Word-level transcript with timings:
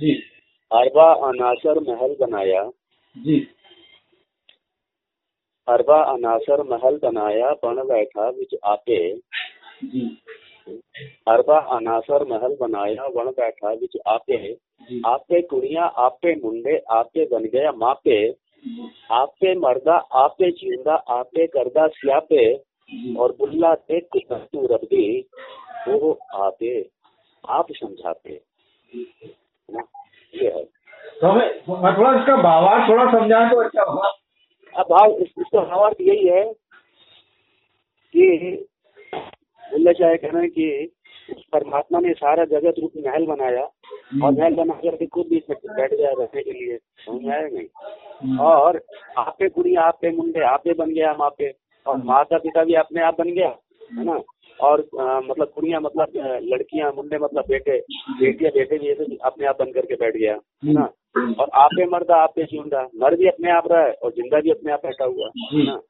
जी। 0.00 0.12
अरबा 0.72 1.12
अनासर 1.12 1.80
महल 1.80 2.16
बनाया। 2.20 2.70
जी। 3.16 3.46
अरबा 5.68 6.02
अनासर 6.02 6.62
महल 6.62 6.98
बनाया 7.02 7.50
बन 7.50 7.82
बैठा 7.88 8.28
विच 8.28 8.54
आपे। 8.64 9.14
जी। 9.84 10.18
अरबा 11.28 11.58
अनासर 11.58 12.24
महल 12.24 12.56
बनाया 12.60 13.08
बन 13.08 13.30
बैठा 13.30 13.72
विच 13.72 13.96
आपे। 14.06 14.56
आपे 15.06 15.42
कुड़ियाँ 15.42 15.92
आपे 15.96 16.34
मुंडे 16.34 16.76
आपे 16.90 17.24
बन 17.24 17.44
गया 17.44 17.72
मापे। 17.72 18.30
आपे 19.10 19.54
मर्दा 19.54 19.96
आपे 19.96 20.50
ज़िंदा 20.50 20.94
आपे 20.94 21.46
करदा 21.46 21.86
स्यापे। 21.86 22.54
और 23.18 23.32
बुल्ला 23.32 23.74
तू 23.74 24.66
रब्बी 24.66 25.20
वो 25.88 26.18
आपे 26.34 26.88
आप 27.44 27.66
समझाते। 27.72 28.40
ना? 29.70 29.82
ये 30.34 30.48
है। 30.48 30.64
तो 31.20 31.26
हमें 31.26 31.62
थोड़ा 31.98 32.20
इसका 32.20 32.36
भावार्थ 32.36 32.88
थोड़ा 32.90 33.12
समझाएँ 33.12 33.50
तो 33.50 33.60
अच्छा 33.60 33.82
होगा। 33.82 34.08
अब 34.76 34.86
भाव 34.90 35.10
इस, 35.10 35.28
इसका 35.38 35.60
भावार्थ 35.60 35.96
यही 36.00 36.28
है 36.28 36.52
कि 38.14 38.66
बुल्ले 39.72 39.92
चाहे 39.92 40.16
कहना 40.16 40.40
है 40.40 40.48
कि 40.48 40.92
उस 41.36 41.44
परमात्मा 41.52 41.98
ने 41.98 42.12
सारा 42.12 42.44
जगत 42.44 42.74
रूप 42.78 42.92
महल 42.96 43.26
बनाया 43.26 43.62
और 43.62 44.32
महल 44.32 44.54
बना 44.54 44.74
करके 44.74 45.06
खुद 45.06 45.26
भी 45.26 45.36
इसमें 45.36 45.76
बैठ 45.76 45.94
गया 45.94 46.10
रहने 46.10 46.42
के 46.42 46.52
लिए। 46.52 46.76
समझ 46.76 47.28
आया 47.28 47.48
नहीं? 47.48 47.66
हम्म, 48.22 48.40
और 48.40 48.80
आपे 49.18 49.48
कुड़ी 49.48 49.74
आपे 49.74 50.10
मुंडे 50.10 50.40
आपे 50.40 50.74
बन 50.74 50.90
गया 50.90 51.10
हम 51.10 51.22
आपे 51.22 51.54
और 51.86 51.96
माता 51.96 52.38
पिता 52.38 52.64
भी 52.64 52.74
अपने 52.74 53.02
आप 53.02 53.18
बन 53.18 53.30
गया 53.30 53.48
है 53.98 54.04
ना? 54.04 54.20
और 54.60 54.80
अ, 54.80 55.20
मतलब 55.20 55.50
कुड़िया 55.54 55.80
मतलब 55.80 56.12
लड़कियाँ 56.52 56.92
मुंडे 56.96 57.18
मतलब 57.18 57.44
बेटे 57.48 57.78
बेटियाँ 58.20 58.52
बेटे 58.54 58.78
भी 58.78 58.88
ऐसे 58.90 59.16
अपने 59.24 59.46
आप 59.46 59.56
बन 59.60 59.72
करके 59.72 59.94
बैठ 59.94 60.16
गया 60.16 60.32
है 60.64 60.72
ना? 60.72 60.88
और 61.40 61.50
आपे 61.54 61.84
मरदा 61.86 62.16
आपे 62.22 62.44
ज़िंदा 62.44 62.82
मर 63.02 63.14
भी 63.16 63.28
अपने 63.28 63.50
आप 63.50 63.70
रहा 63.72 63.82
है 63.82 63.92
और 63.92 64.10
ज़िंदा 64.12 64.40
भी 64.40 64.50
अपने 64.50 64.72
आप 64.72 64.80
बैठा 64.86 65.04
हुआ 65.04 65.26
है 65.52 65.64
ना? 65.64 65.80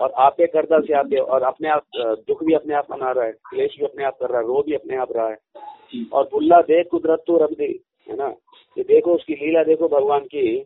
और 0.00 0.12
आपे 0.26 0.46
करदा 0.46 0.80
से 0.80 0.94
आपे 0.98 1.16
और 1.18 1.42
अपने 1.42 1.68
आप 1.68 1.84
दुख 2.28 2.42
भी 2.44 2.54
अपने 2.54 2.74
आप 2.74 2.86
मना 2.90 3.10
रहा 3.12 3.24
है 3.24 3.32
क्लेश 3.50 3.76
भी 3.78 3.84
अपने 3.84 4.04
आप 4.04 4.16
कर 4.20 4.30
रहा 4.30 4.40
है 4.40 4.46
रो 4.46 4.62
भी 4.66 4.74
अपने 4.74 4.96
आप 4.96 5.12
रहा 5.16 5.28
है। 5.28 5.36
और 6.12 6.28
बुल्ला 6.32 6.60
देख 6.60 6.86
कुदरत 6.90 7.22
तो 7.26 7.36
रब 7.44 7.52
दी 7.52 7.72
है 8.08 8.16
ना? 8.16 8.28
कि 8.76 8.82
देखो 8.82 9.14
उसकी 9.14 9.34
लीला 9.34 9.62
देखो 9.64 9.88
भगवान 9.88 10.20
की 10.24 10.58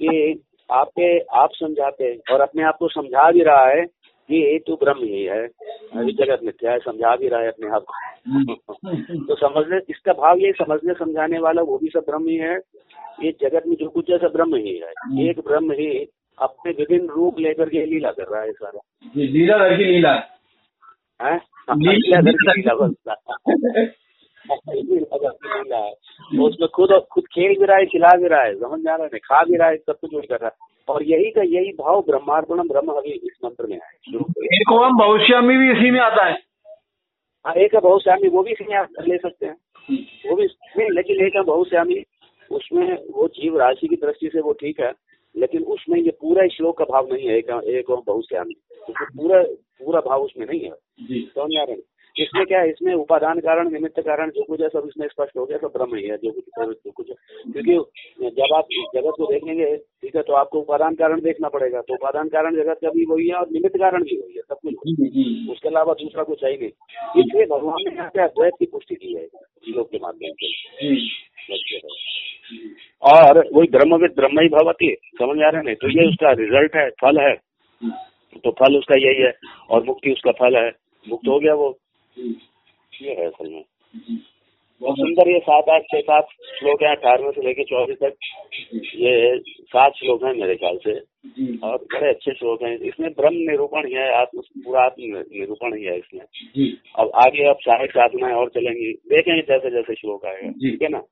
कि 0.00 0.42
आपे 0.70 1.18
आप 1.40 1.50
समझाते 1.54 2.14
और 2.32 2.40
अपने 2.40 2.62
आप 2.64 2.76
को 2.78 2.88
समझा 2.88 3.30
भी 3.30 3.42
रहा 3.42 3.66
है 3.66 3.84
कि 4.28 4.60
तू 4.66 4.74
ब्रह्म 4.74 4.98
ही 4.98 5.24
है। 5.24 5.46
अभी 5.94 6.12
जगत 6.12 6.40
मिथ्या 6.44 6.72
है 6.72 6.78
समझा 6.78 7.16
भी 7.16 7.28
रहा 7.28 7.40
है 7.40 7.48
अपने 7.48 7.68
आप 7.68 7.82
को। 7.82 8.16
तो 9.24 9.34
समझने 9.34 9.80
इसका 9.88 10.12
भाव 10.12 10.36
ये 10.38 10.52
समझने 10.52 10.94
समझाने 10.94 11.38
वाला 11.38 11.62
वो 11.62 11.78
भी 11.78 11.88
सब 11.88 12.00
ब्रह्म 12.00 12.28
ही 12.28 12.36
है। 12.36 12.58
ये 13.22 13.32
जगत 13.40 13.62
में 13.66 13.76
जो 13.76 13.88
कुछ 13.88 14.10
है 14.10 14.18
सब 14.18 14.32
ब्रह्म 14.32 14.56
ही 14.56 14.78
है। 14.78 14.92
एक 15.28 15.40
ब्रह्म 15.40 15.72
ही 15.72 16.08
अपने 16.38 16.72
विभिन्न 16.72 17.08
रूप 17.08 17.38
लेकर 17.38 17.68
के 17.68 17.86
लीला 17.86 18.10
कर 18.10 18.24
रहा 18.24 18.42
है 18.42 18.52
सारा। 18.52 18.80
लीला 19.16 19.76
की 19.76 19.84
लीला। 19.84 20.22
है? 21.22 21.36
लीला- 21.78 22.24
की 25.34 25.74
है। 25.76 25.92
तो 25.92 26.42
उसमें 26.46 26.68
खुद 26.68 27.02
खुद 27.12 27.24
खेल 27.24 27.58
भी 27.58 27.64
रहा 27.64 27.76
है 27.76 27.86
खिला 27.86 28.16
भी 28.16 28.28
रहा 28.28 28.42
है 28.42 28.54
समझ 28.54 28.80
जा 28.80 28.96
रहा 28.96 29.08
है 29.14 29.18
खा 29.18 29.42
भी 29.42 29.56
रहा 29.56 29.68
है 29.68 29.76
सब 29.76 29.92
कुछ 29.92 30.26
कर 30.26 30.38
रहा 30.38 30.46
है। 30.46 30.75
और 30.88 31.02
यही 31.02 31.30
का 31.30 31.42
यही 31.44 31.72
भाव 31.78 32.00
ब्रह्मार्पणम 32.02 32.68
ब्रह्म 32.68 32.96
हवि 32.96 33.10
इस 33.10 33.38
मंत्र 33.44 33.66
में 33.66 33.76
है 33.76 34.18
एक 34.56 34.72
ओम 34.72 34.98
भविष्यामी 34.98 35.56
भी 35.56 35.70
इसी 35.72 35.90
में 35.90 36.00
आता 36.00 36.24
है। 36.24 36.34
हाँ 37.44 37.54
एक 37.54 37.76
बहुश्यामी 37.76 38.28
वो 38.28 38.42
भी 38.42 38.52
इसमें 38.52 38.76
आप 38.76 38.88
ले 39.00 39.16
सकते 39.18 39.46
हैं। 39.46 39.56
वो 40.26 40.36
भी 40.36 40.44
नहीं 40.44 40.90
लेकिन 40.90 41.26
एक 41.26 41.42
बहुश्यामी 41.46 42.02
उसमें 42.50 42.86
वो 43.14 43.26
जीव 43.36 43.58
राशि 43.60 43.88
की 43.88 43.96
दृष्टि 43.96 44.28
से 44.32 44.40
वो 44.40 44.52
ठीक 44.60 44.80
है 44.80 44.92
लेकिन 45.34 45.62
उसमें 45.74 45.98
ये 46.00 46.10
पूरा 46.20 46.46
श्लोक 46.48 46.78
का 46.78 46.84
भाव 46.84 47.12
नहीं 47.12 47.28
है 47.28 47.36
एक 47.38 47.50
एक 47.50 47.90
और 47.90 48.02
बहुश्यामी 48.06 48.54
उसमें 48.88 49.06
पूरा 49.16 49.42
पूरा 49.80 50.00
भाव 50.00 50.22
उसमें 50.22 50.46
नहीं 50.46 50.60
है। 50.60 50.70
समझ 50.70 51.56
आ 51.56 51.62
रहे 51.62 51.72
हैं 51.72 51.82
इसमें 52.16 52.44
क्या 52.46 52.60
है 52.60 52.68
इसमें 52.70 52.92
उपादान 52.94 53.40
कारण 53.40 53.70
निमित्त 53.72 54.00
कारण 54.00 54.30
जो 54.30 54.42
कुछ 54.42 54.60
है 54.60 54.68
सब 54.68 54.84
इसमें 54.88 55.06
स्पष्ट 55.08 55.36
हो 55.38 55.44
गया 55.46 55.58
सब 55.58 55.72
ब्रह्म 55.72 55.96
ही 55.96 56.04
है 56.04 56.16
जो 56.16 56.30
कुछ 56.30 56.44
जो 56.84 56.90
कुछ 56.90 57.06
क्योंकि 57.06 57.74
जब 58.30 58.54
आप 58.56 58.68
जगत 58.94 59.14
को 59.18 59.26
देखेंगे 59.32 59.74
ठीक 60.16 60.22
है 60.22 60.22
तो 60.22 60.32
आपको 60.32 60.60
उपादान 60.60 60.94
कारण 60.94 61.20
देखना 61.20 61.48
पड़ेगा। 61.48 61.80
तो 61.80 61.94
उपादान 61.94 62.28
कारण 62.28 62.54
जगत 62.56 62.78
का 62.82 62.90
भी 62.90 63.04
वही 63.04 63.26
है 63.28 63.34
और 63.36 63.48
निमित्त 63.52 63.76
कारण 63.76 64.02
भी 64.02 64.16
वही 64.16 64.34
है 64.34 64.42
सब 64.42 64.56
कुछ 64.56 64.74
है। 64.74 65.08
जी 65.08 65.24
उसके 65.52 65.68
अलावा 65.68 65.94
दूसरा 65.94 66.22
कुछ 66.22 66.44
है 66.44 66.50
ही 66.50 66.56
नहीं। 66.56 67.22
इसलिए 67.22 67.46
भगवान 67.46 67.82
ने 67.84 67.94
यहाँ 67.96 68.08
पे 68.14 68.22
अद्वैत 68.22 68.52
की 68.58 68.66
पुष्टि 68.66 68.94
की 68.94 69.12
है 69.14 69.26
श्लोक 69.66 69.90
के 69.90 69.98
माध्यम 69.98 70.32
से। 70.34 70.46
और 73.02 73.42
वही 73.52 73.68
ब्रह्मविद 73.68 74.14
ब्रह्म 74.16 74.40
ही 74.40 74.48
भवती 74.48 74.94
समझ 75.20 75.36
आ 75.36 75.48
रहे 75.48 75.56
हैं 75.56 75.64
नहीं? 75.64 75.74
तो 75.74 75.88
ये 75.90 76.08
उसका 76.08 76.32
रिज़ल्ट 76.40 76.76
है 76.76 76.88
फल 77.02 77.20
है। 77.20 77.34
तो 78.44 78.50
फल 78.60 78.78
उसका 78.78 78.96
यही 78.98 79.22
है 79.22 79.32
और 79.70 79.84
मुक्ति 79.84 80.12
उसका 80.12 80.32
फल 80.40 80.56
है। 80.56 80.68
मुक्त 81.06 81.28
हो 81.28 81.38
गया 81.40 81.54
वो। 81.54 81.68
ये 82.16 83.10
है 83.10 83.26
असल 83.26 83.50
में। 83.50 83.64
बहुत 84.80 84.96
सुंदर 84.98 85.28
ये 85.30 85.38
सात 85.38 85.68
आठ 85.68 85.82
छह 85.82 86.00
सात 86.00 86.26
श्लोक 86.58 86.82
है 86.82 86.90
अठारहवें 86.90 87.30
से 87.30 87.42
लेके 87.42 87.64
चौबीस 87.64 87.96
तक। 87.96 88.14
ये 88.74 89.38
सात 89.62 89.92
श्लोक 89.96 90.24
है 90.24 90.34
मेरे 90.40 90.56
ख्याल 90.56 90.76
से। 90.76 90.92
और 91.64 91.76
बड़े 91.76 92.08
अच्छे 92.08 92.32
श्लोक 92.32 92.62
हैं। 92.62 92.78
इसमें 92.78 93.10
ब्रह्म 93.12 93.50
निरूपण 93.50 93.86
ही 93.86 93.92
है 93.92 94.12
आत्म 94.12 94.40
पूरा 94.40 94.82
आत्म 94.82 95.02
निरूपण 95.36 95.76
ही 95.76 95.84
है 95.84 95.98
इसमें। 95.98 96.20
अब 96.98 97.10
आगे 97.14 97.44
अब 97.44 97.56
सहायक 97.60 97.90
साधनाएँ 97.90 98.34
और 98.34 98.48
चलेंगी। 98.48 98.92
देखेंगे 98.92 99.42
जैसे 99.42 99.70
जैसे 99.70 99.94
श्लोक 99.94 100.26
आएगा। 100.26 100.50
ठीक 100.50 100.82
है 100.82 100.88
ना? 100.88 101.02